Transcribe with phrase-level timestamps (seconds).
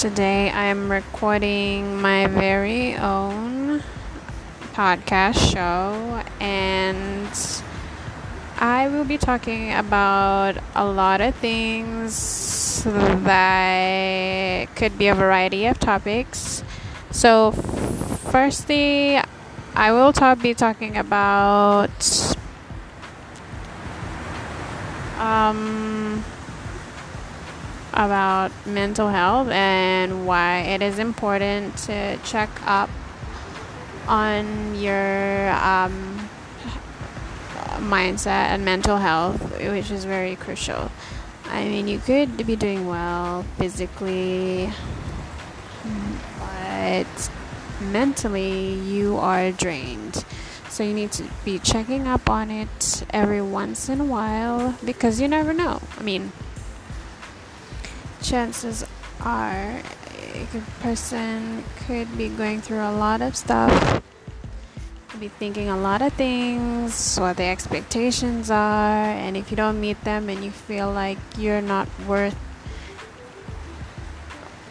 [0.00, 3.82] Today I'm recording my very own
[4.72, 7.28] podcast show, and
[8.56, 15.78] I will be talking about a lot of things that could be a variety of
[15.78, 16.64] topics.
[17.10, 19.20] So, firstly,
[19.74, 21.90] I will talk, be talking about
[25.18, 26.24] um,
[27.92, 32.90] about mental health and why it is important to check up
[34.06, 36.28] on your um,
[37.80, 40.90] mindset and mental health, which is very crucial.
[41.46, 44.72] I mean, you could be doing well physically,
[46.38, 47.30] but
[47.80, 50.24] mentally you are drained.
[50.68, 55.20] So you need to be checking up on it every once in a while because
[55.20, 55.82] you never know.
[55.98, 56.32] I mean,
[58.22, 58.84] chances
[59.20, 59.82] are
[60.34, 60.46] a
[60.80, 64.02] person could be going through a lot of stuff,
[65.18, 70.02] be thinking a lot of things, what the expectations are, and if you don't meet
[70.04, 72.38] them and you feel like you're not worth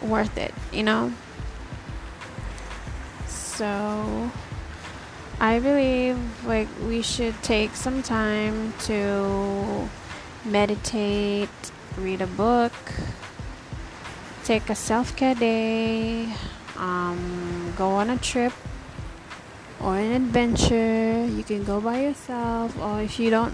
[0.00, 1.12] worth it, you know?
[3.26, 4.30] So
[5.40, 9.88] I believe like we should take some time to
[10.44, 11.50] meditate,
[11.98, 12.72] read a book,
[14.48, 16.26] take a self care day,
[16.78, 18.54] um, go on a trip
[19.78, 21.26] or an adventure.
[21.26, 23.52] You can go by yourself, or if you don't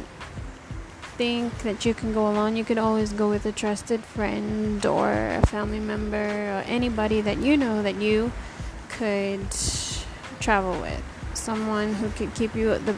[1.18, 5.10] think that you can go alone, you could always go with a trusted friend or
[5.10, 6.16] a family member
[6.54, 8.30] or anybody that you know that you
[8.88, 9.50] could
[10.38, 11.02] travel with.
[11.34, 12.94] Someone who could keep you the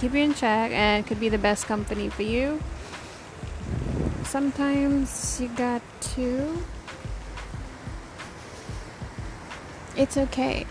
[0.00, 2.60] keep you in check and could be the best company for you.
[4.24, 5.82] Sometimes you got
[6.16, 6.64] to
[9.96, 10.66] it's okay.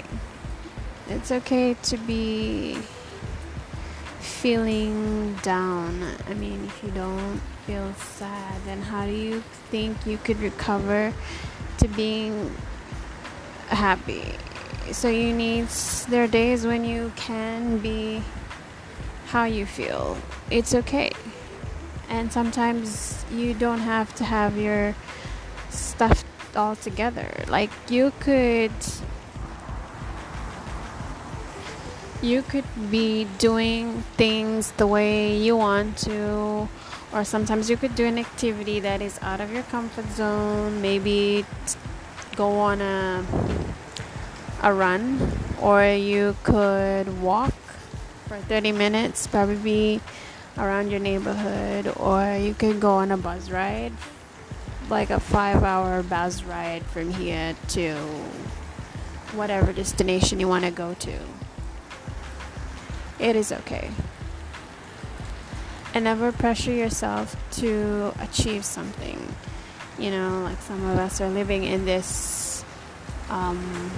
[1.07, 2.77] It's okay to be
[4.19, 6.03] feeling down.
[6.29, 11.13] I mean, if you don't feel sad, then how do you think you could recover
[11.79, 12.55] to being
[13.67, 14.33] happy?
[14.91, 15.67] So you need
[16.09, 18.21] there are days when you can be
[19.27, 20.17] how you feel.
[20.51, 21.11] It's okay.
[22.09, 24.95] And sometimes you don't have to have your
[25.69, 26.23] stuff
[26.55, 27.43] all together.
[27.47, 28.71] Like you could
[32.25, 36.67] you could be doing things the way you want to
[37.13, 41.45] or sometimes you could do an activity that is out of your comfort zone maybe
[42.35, 43.23] go on a
[44.63, 45.31] a run
[45.61, 47.53] or you could walk
[48.27, 50.01] for 30 minutes probably
[50.57, 53.93] around your neighborhood or you could go on a bus ride
[54.89, 57.93] like a 5 hour bus ride from here to
[59.33, 61.44] whatever destination you want to go to
[63.19, 63.91] it is okay.
[65.93, 69.33] And never pressure yourself to achieve something.
[69.97, 72.65] You know, like some of us are living in this
[73.29, 73.91] um,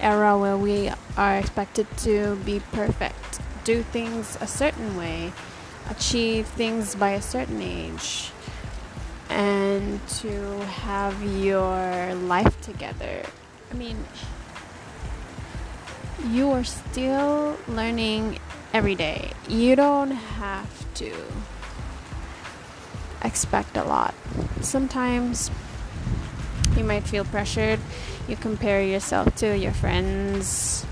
[0.00, 5.32] era where we are expected to be perfect, do things a certain way,
[5.88, 8.30] achieve things by a certain age,
[9.28, 13.22] and to have your life together.
[13.70, 14.04] I mean,
[16.28, 18.38] you are still learning
[18.72, 19.32] every day.
[19.48, 21.12] You don't have to
[23.22, 24.14] expect a lot.
[24.60, 25.50] Sometimes
[26.76, 27.80] you might feel pressured.
[28.28, 30.86] You compare yourself to your friends,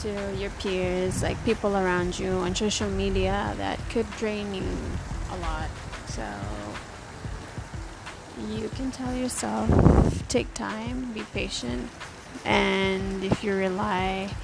[0.00, 4.64] to your peers, like people around you on social media that could drain you
[5.30, 5.68] a lot.
[6.08, 6.26] So
[8.48, 11.88] you can tell yourself take time, be patient,
[12.44, 14.34] and if you rely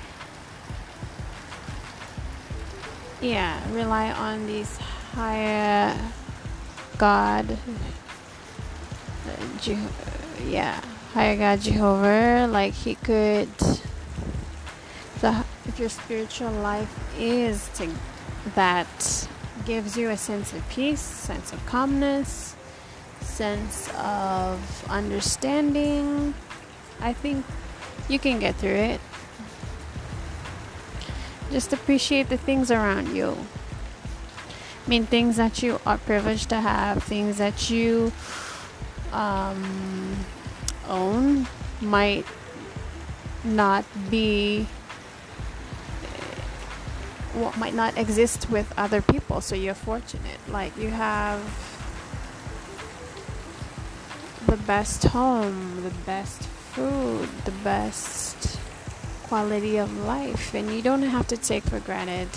[3.21, 4.77] yeah rely on these
[5.13, 5.97] higher
[6.99, 7.59] god
[9.61, 9.79] Je-
[10.47, 10.81] yeah
[11.13, 13.49] higher god jehovah like he could
[15.21, 17.89] the if your spiritual life is to
[18.55, 19.29] that
[19.67, 22.55] gives you a sense of peace sense of calmness
[23.21, 26.33] sense of understanding
[27.01, 27.45] i think
[28.09, 29.01] you can get through it
[31.51, 33.37] just appreciate the things around you.
[34.87, 38.13] I mean, things that you are privileged to have, things that you
[39.13, 40.17] um,
[40.89, 41.47] own
[41.81, 42.25] might
[43.45, 44.67] not be
[47.35, 51.41] what might not exist with other people so you're fortunate like you have
[54.47, 58.59] the best home, the best food, the best
[59.29, 60.55] quality of life.
[60.55, 62.31] And you don't have to take for granted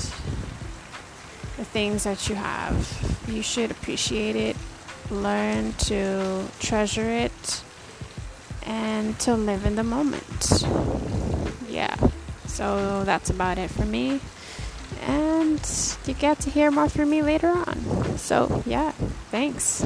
[1.57, 3.25] the things that you have.
[3.27, 4.55] You should appreciate it,
[5.09, 7.63] learn to treasure it,
[8.63, 10.63] and to live in the moment.
[11.69, 11.95] Yeah,
[12.45, 14.19] so that's about it for me.
[15.01, 15.61] And
[16.05, 18.17] you get to hear more from me later on.
[18.17, 18.91] So, yeah,
[19.31, 19.85] thanks.